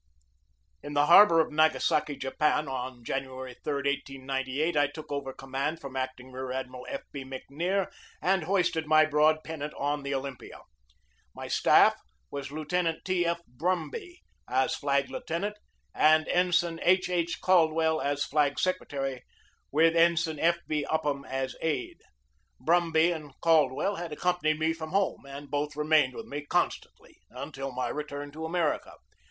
[0.81, 5.79] In the harbor of Nagasaki, Japan, on January 3, 1898, I took over the command
[5.79, 7.01] from Acting Rear Admiral F.
[7.11, 7.23] B.
[7.23, 7.85] McNair,
[8.19, 10.61] and hoisted my broad pen nant on the Olympia.
[11.35, 11.97] My staff
[12.31, 13.27] was Lieutenant T.
[13.27, 13.41] F.
[13.45, 15.57] Brumby as flag lieutenant
[15.93, 17.07] and Ensign H.
[17.07, 17.39] H.
[17.39, 19.21] Caldwell as flag secretary,
[19.71, 20.57] with Ensign F.
[20.67, 20.83] B.
[20.85, 22.01] Up ham as aide.
[22.59, 27.19] Brumby and Caldwell had accom panied me from home, and both remained with me constantly
[27.29, 28.95] until my return to America.